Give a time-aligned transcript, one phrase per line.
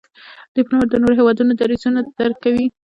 [0.55, 2.65] ډيپلومات د نورو هېوادونو دریځونه درک کوي.